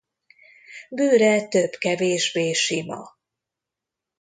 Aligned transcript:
Bőre 0.89 1.47
több-kevésbé 1.47 2.53
sima. 2.53 3.09